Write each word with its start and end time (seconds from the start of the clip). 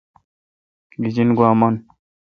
گیجن 1.01 1.29
گوا 1.37 1.49
من۔ 1.59 1.73